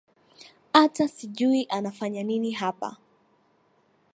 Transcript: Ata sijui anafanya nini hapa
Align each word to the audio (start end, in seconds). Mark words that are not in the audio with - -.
Ata 0.73 1.07
sijui 1.07 1.65
anafanya 1.69 2.23
nini 2.23 2.51
hapa 2.51 2.97